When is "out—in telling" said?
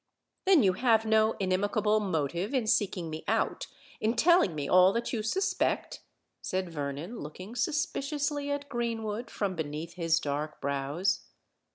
3.27-4.55